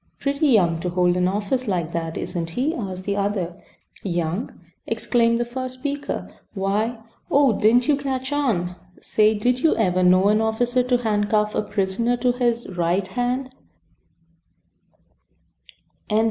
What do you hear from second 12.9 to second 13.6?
hand?"